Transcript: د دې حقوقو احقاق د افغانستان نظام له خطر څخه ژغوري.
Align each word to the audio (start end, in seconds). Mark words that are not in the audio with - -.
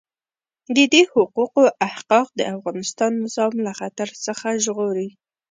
د 0.75 0.77
دې 0.93 1.01
حقوقو 1.13 1.63
احقاق 1.87 2.27
د 2.35 2.41
افغانستان 2.55 3.11
نظام 3.23 3.53
له 3.65 3.71
خطر 3.79 4.09
څخه 4.25 4.47
ژغوري. 4.63 5.09